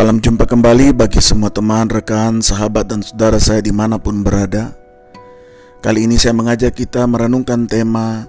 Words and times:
Salam 0.00 0.16
jumpa 0.16 0.48
kembali 0.48 0.96
bagi 0.96 1.20
semua 1.20 1.52
teman, 1.52 1.84
rekan, 1.84 2.40
sahabat, 2.40 2.88
dan 2.88 3.04
saudara 3.04 3.36
saya 3.36 3.60
di 3.60 3.68
mana 3.68 4.00
pun 4.00 4.24
berada. 4.24 4.72
Kali 5.84 6.08
ini 6.08 6.16
saya 6.16 6.32
mengajak 6.32 6.72
kita 6.72 7.04
merenungkan 7.04 7.68
tema 7.68 8.24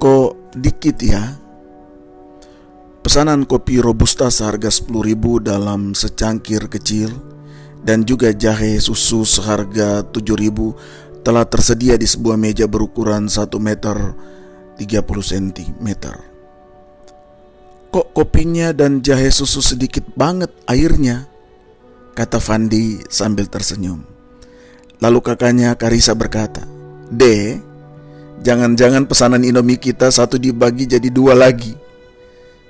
Kok 0.00 0.56
dikit 0.56 0.96
ya? 1.04 1.36
Pesanan 3.04 3.44
kopi 3.44 3.84
Robusta 3.84 4.32
seharga 4.32 4.72
10.000 4.72 5.12
dalam 5.44 5.92
secangkir 5.92 6.72
kecil 6.72 7.12
dan 7.84 8.08
juga 8.08 8.32
jahe 8.32 8.80
susu 8.80 9.28
seharga 9.28 10.08
7.000 10.08 11.20
telah 11.20 11.44
tersedia 11.44 12.00
di 12.00 12.08
sebuah 12.08 12.40
meja 12.40 12.64
berukuran 12.64 13.28
1 13.28 13.44
meter 13.60 14.16
30 14.80 15.04
cm. 15.04 15.88
Kok 17.88 18.12
kopinya 18.12 18.76
dan 18.76 19.00
jahe 19.00 19.32
susu 19.32 19.64
sedikit 19.64 20.04
banget 20.12 20.52
airnya? 20.68 21.24
Kata 22.12 22.36
Fandi 22.36 23.00
sambil 23.08 23.48
tersenyum. 23.48 24.04
Lalu 25.00 25.24
kakaknya 25.24 25.72
Karisa 25.72 26.12
berkata, 26.12 26.68
De, 27.08 27.56
jangan-jangan 28.44 29.08
pesanan 29.08 29.40
Indomie 29.40 29.80
kita 29.80 30.12
satu 30.12 30.36
dibagi 30.36 30.84
jadi 30.84 31.08
dua 31.08 31.32
lagi. 31.32 31.72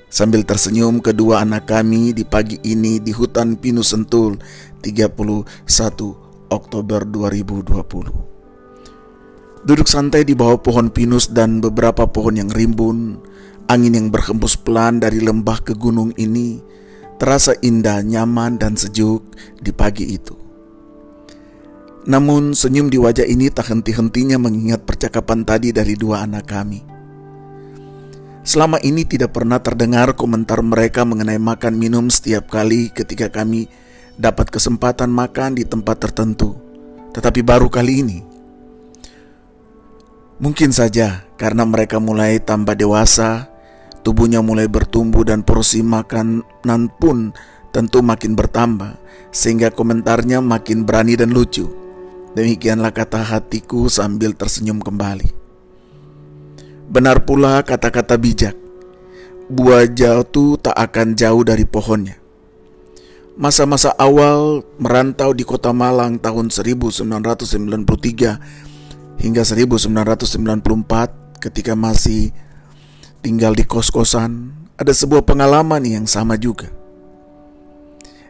Sambil 0.07 0.47
tersenyum 0.47 1.03
kedua 1.03 1.43
anak 1.43 1.67
kami 1.67 2.15
di 2.15 2.23
pagi 2.23 2.63
ini 2.63 3.03
di 3.03 3.11
hutan 3.11 3.59
Pinus 3.59 3.91
Sentul 3.91 4.39
31 4.87 5.43
Oktober 6.55 7.03
2020. 7.03 9.67
Duduk 9.67 9.91
santai 9.91 10.23
di 10.23 10.39
bawah 10.39 10.63
pohon 10.63 10.95
pinus 10.95 11.35
dan 11.35 11.59
beberapa 11.59 12.07
pohon 12.07 12.39
yang 12.39 12.55
rimbun, 12.55 13.19
Angin 13.69 13.93
yang 13.93 14.09
berhembus 14.09 14.57
pelan 14.57 14.97
dari 14.97 15.21
lembah 15.21 15.61
ke 15.61 15.77
gunung 15.77 16.17
ini 16.17 16.57
terasa 17.21 17.53
indah, 17.61 18.01
nyaman, 18.01 18.57
dan 18.57 18.81
sejuk 18.81 19.21
di 19.61 19.75
pagi 19.77 20.17
itu. 20.17 20.33
Namun 22.09 22.57
senyum 22.57 22.89
di 22.89 22.97
wajah 22.97 23.29
ini 23.29 23.53
tak 23.53 23.69
henti-hentinya 23.69 24.41
mengingat 24.41 24.89
percakapan 24.89 25.45
tadi 25.45 25.77
dari 25.77 25.93
dua 25.93 26.25
anak 26.25 26.49
kami. 26.49 26.81
Selama 28.41 28.81
ini 28.81 29.05
tidak 29.05 29.37
pernah 29.37 29.61
terdengar 29.61 30.17
komentar 30.17 30.65
mereka 30.65 31.05
mengenai 31.05 31.37
makan 31.37 31.77
minum 31.77 32.09
setiap 32.09 32.49
kali 32.49 32.89
ketika 32.89 33.29
kami 33.29 33.69
dapat 34.17 34.49
kesempatan 34.49 35.13
makan 35.13 35.61
di 35.61 35.69
tempat 35.69 36.01
tertentu. 36.01 36.57
Tetapi 37.13 37.45
baru 37.45 37.69
kali 37.69 37.93
ini, 38.01 38.19
mungkin 40.41 40.73
saja 40.73 41.29
karena 41.37 41.69
mereka 41.69 42.01
mulai 42.01 42.41
tambah 42.41 42.73
dewasa, 42.73 43.53
Tubuhnya 44.09 44.41
mulai 44.41 44.73
bertumbuh 44.73 45.21
dan 45.21 45.45
porsi 45.45 45.85
makanan 45.85 46.89
pun 46.97 47.37
tentu 47.77 48.01
makin 48.01 48.33
bertambah, 48.33 48.97
sehingga 49.29 49.69
komentarnya 49.69 50.41
makin 50.41 50.89
berani 50.89 51.13
dan 51.13 51.29
lucu. 51.29 51.69
Demikianlah 52.33 52.89
kata 52.89 53.21
hatiku 53.21 53.85
sambil 53.93 54.33
tersenyum 54.33 54.81
kembali. 54.81 55.29
Benar 56.89 57.29
pula 57.29 57.61
kata-kata 57.61 58.17
bijak, 58.17 58.57
buah 59.53 59.85
jatuh 59.85 60.57
tak 60.57 60.73
akan 60.73 61.13
jauh 61.13 61.45
dari 61.45 61.69
pohonnya. 61.69 62.17
Masa-masa 63.37 63.93
awal 64.01 64.65
merantau 64.81 65.37
di 65.37 65.45
kota 65.45 65.69
Malang 65.77 66.17
tahun 66.17 66.49
1993 66.49 69.21
hingga 69.21 69.43
1994 69.45 71.45
ketika 71.45 71.77
masih 71.77 72.33
tinggal 73.21 73.55
di 73.55 73.67
kos-kosan, 73.67 74.55
ada 74.79 74.95
sebuah 74.95 75.27
pengalaman 75.27 75.83
yang 75.83 76.07
sama 76.07 76.39
juga. 76.39 76.71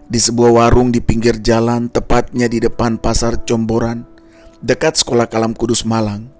Di 0.09 0.17
sebuah 0.17 0.65
warung 0.65 0.89
di 0.89 1.05
pinggir 1.05 1.45
jalan, 1.45 1.93
tepatnya 1.93 2.49
di 2.49 2.65
depan 2.65 2.97
pasar 2.97 3.45
Comboran, 3.45 4.09
dekat 4.65 4.97
sekolah 4.97 5.29
Kalam 5.29 5.53
Kudus 5.53 5.85
Malang. 5.85 6.33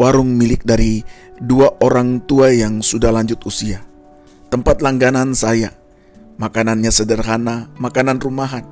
Warung 0.00 0.32
milik 0.32 0.64
dari 0.64 1.04
dua 1.36 1.76
orang 1.84 2.24
tua 2.24 2.48
yang 2.48 2.80
sudah 2.80 3.12
lanjut 3.12 3.44
usia. 3.44 3.84
Tempat 4.48 4.80
langganan 4.80 5.36
saya. 5.36 5.76
Makanannya 6.40 6.88
sederhana, 6.88 7.68
makanan 7.76 8.16
rumahan. 8.16 8.64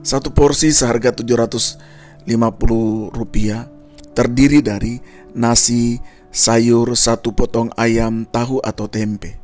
Satu 0.00 0.32
porsi 0.32 0.72
seharga 0.72 1.12
750 1.12 3.12
rupiah 3.12 3.68
terdiri 4.16 4.64
dari 4.64 4.96
nasi, 5.38 5.94
sayur, 6.32 6.92
satu 6.94 7.32
potong 7.32 7.72
ayam, 7.74 8.24
tahu 8.28 8.60
atau 8.60 8.86
tempe. 8.86 9.40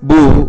Bu, 0.00 0.48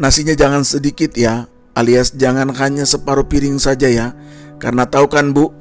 nasinya 0.00 0.34
jangan 0.34 0.66
sedikit 0.66 1.14
ya, 1.14 1.46
alias 1.78 2.16
jangan 2.18 2.50
hanya 2.56 2.82
separuh 2.82 3.28
piring 3.30 3.62
saja 3.62 3.86
ya, 3.86 4.18
karena 4.58 4.88
tahu 4.88 5.06
kan 5.06 5.30
bu, 5.30 5.54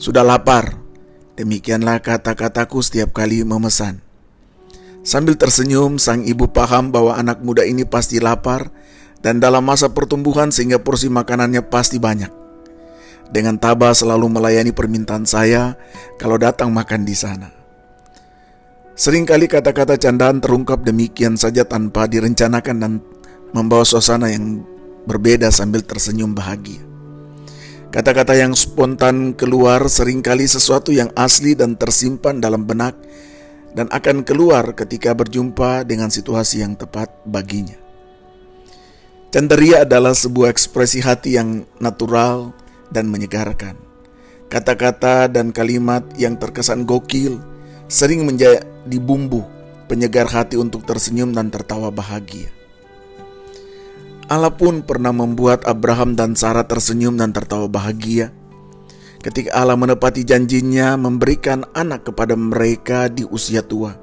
sudah 0.00 0.24
lapar. 0.24 0.80
Demikianlah 1.36 2.04
kata-kataku 2.04 2.84
setiap 2.84 3.16
kali 3.16 3.44
memesan. 3.44 4.04
Sambil 5.00 5.40
tersenyum, 5.40 5.96
sang 5.96 6.28
ibu 6.28 6.52
paham 6.52 6.92
bahwa 6.92 7.16
anak 7.16 7.40
muda 7.40 7.64
ini 7.64 7.88
pasti 7.88 8.20
lapar 8.20 8.68
dan 9.24 9.40
dalam 9.40 9.64
masa 9.64 9.88
pertumbuhan 9.92 10.52
sehingga 10.52 10.80
porsi 10.80 11.08
makanannya 11.08 11.64
pasti 11.68 11.96
banyak. 11.96 12.28
Dengan 13.30 13.56
tabah 13.56 13.96
selalu 13.96 14.26
melayani 14.28 14.74
permintaan 14.74 15.24
saya 15.24 15.78
kalau 16.20 16.36
datang 16.36 16.74
makan 16.74 17.08
di 17.08 17.16
sana. 17.16 17.59
Seringkali 19.00 19.48
kata-kata 19.48 19.96
candaan 19.96 20.44
terungkap 20.44 20.84
demikian 20.84 21.32
saja 21.32 21.64
tanpa 21.64 22.04
direncanakan 22.04 22.76
dan 22.76 22.92
membawa 23.56 23.80
suasana 23.80 24.28
yang 24.28 24.60
berbeda 25.08 25.48
sambil 25.48 25.80
tersenyum 25.80 26.36
bahagia. 26.36 26.84
Kata-kata 27.88 28.36
yang 28.36 28.52
spontan 28.52 29.32
keluar 29.32 29.88
sering 29.88 30.20
kali 30.20 30.44
sesuatu 30.44 30.92
yang 30.92 31.08
asli 31.16 31.56
dan 31.56 31.80
tersimpan 31.80 32.44
dalam 32.44 32.68
benak 32.68 32.92
dan 33.72 33.88
akan 33.88 34.20
keluar 34.20 34.76
ketika 34.76 35.16
berjumpa 35.16 35.88
dengan 35.88 36.12
situasi 36.12 36.60
yang 36.60 36.76
tepat 36.76 37.08
baginya. 37.24 37.80
Candaria 39.32 39.88
adalah 39.88 40.12
sebuah 40.12 40.52
ekspresi 40.52 41.00
hati 41.00 41.40
yang 41.40 41.64
natural 41.80 42.52
dan 42.92 43.08
menyegarkan. 43.08 43.80
Kata-kata 44.52 45.24
dan 45.32 45.56
kalimat 45.56 46.04
yang 46.20 46.36
terkesan 46.36 46.84
gokil 46.84 47.49
sering 47.90 48.22
menjadi 48.22 48.62
bumbu 49.02 49.42
penyegar 49.90 50.30
hati 50.30 50.54
untuk 50.54 50.86
tersenyum 50.86 51.34
dan 51.34 51.50
tertawa 51.50 51.90
bahagia. 51.90 52.54
Allah 54.30 54.54
pun 54.54 54.86
pernah 54.86 55.10
membuat 55.10 55.66
Abraham 55.66 56.14
dan 56.14 56.38
Sarah 56.38 56.62
tersenyum 56.62 57.18
dan 57.18 57.34
tertawa 57.34 57.66
bahagia 57.66 58.30
ketika 59.20 59.50
Allah 59.58 59.74
menepati 59.74 60.22
janjinya 60.22 60.94
memberikan 60.94 61.66
anak 61.74 62.06
kepada 62.06 62.38
mereka 62.38 63.10
di 63.10 63.26
usia 63.26 63.60
tua. 63.66 63.98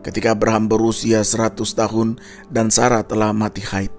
Ketika 0.00 0.32
Abraham 0.32 0.64
berusia 0.64 1.20
100 1.20 1.60
tahun 1.60 2.16
dan 2.48 2.72
Sarah 2.72 3.04
telah 3.04 3.36
mati 3.36 3.60
haid. 3.60 3.92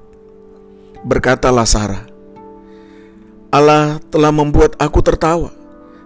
Berkatalah 1.05 1.69
Sarah, 1.69 2.09
Allah 3.53 4.01
telah 4.09 4.33
membuat 4.33 4.73
aku 4.81 4.97
tertawa. 5.05 5.53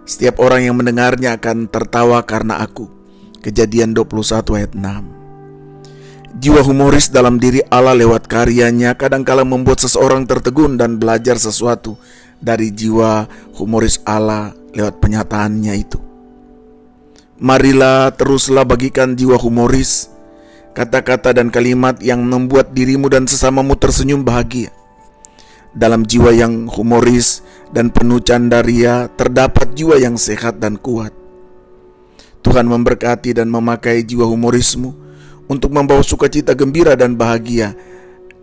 Setiap 0.04 0.36
orang 0.44 0.68
yang 0.68 0.76
mendengarnya 0.76 1.40
akan 1.40 1.72
tertawa 1.72 2.20
karena 2.28 2.60
aku. 2.60 2.95
Kejadian 3.44 3.92
21 3.92 4.56
ayat 4.56 4.72
6. 4.72 5.16
Jiwa 6.36 6.60
humoris 6.60 7.08
dalam 7.08 7.40
diri 7.40 7.64
Allah 7.72 7.96
lewat 7.96 8.28
karyanya 8.28 8.92
kadangkala 8.92 9.40
membuat 9.40 9.80
seseorang 9.80 10.28
tertegun 10.28 10.76
dan 10.76 11.00
belajar 11.00 11.40
sesuatu 11.40 11.96
dari 12.44 12.68
jiwa 12.68 13.24
humoris 13.56 14.04
Allah 14.04 14.52
lewat 14.76 15.00
penyataannya 15.00 15.74
itu. 15.80 15.96
Marilah 17.40 18.12
teruslah 18.12 18.68
bagikan 18.68 19.16
jiwa 19.16 19.40
humoris, 19.40 20.12
kata-kata 20.76 21.32
dan 21.32 21.48
kalimat 21.48 21.96
yang 22.04 22.20
membuat 22.24 22.76
dirimu 22.76 23.08
dan 23.08 23.24
sesamamu 23.24 23.76
tersenyum 23.76 24.20
bahagia. 24.20 24.68
Dalam 25.76 26.04
jiwa 26.04 26.32
yang 26.32 26.68
humoris 26.68 27.40
dan 27.72 27.88
penuh 27.92 28.20
candaria 28.20 29.08
terdapat 29.16 29.72
jiwa 29.72 30.00
yang 30.00 30.20
sehat 30.20 30.60
dan 30.60 30.76
kuat. 30.80 31.12
Tuhan 32.46 32.70
memberkati 32.70 33.34
dan 33.34 33.50
memakai 33.50 34.06
jiwa 34.06 34.22
humorismu 34.22 34.94
untuk 35.50 35.74
membawa 35.74 36.06
sukacita 36.06 36.54
gembira 36.54 36.94
dan 36.94 37.18
bahagia 37.18 37.74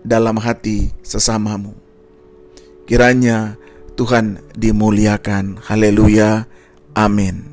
dalam 0.03 0.35
hati 0.43 0.91
sesamamu. 0.99 1.71
Kiranya 2.83 3.55
Tuhan 3.95 4.43
dimuliakan. 4.59 5.63
Haleluya. 5.63 6.51
Amin. 6.91 7.52